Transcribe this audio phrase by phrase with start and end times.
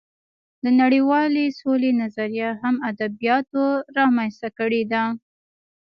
[0.63, 3.63] د نړۍوالې سولې نظریه هم ادبیاتو
[3.97, 5.03] رامنځته کړې ده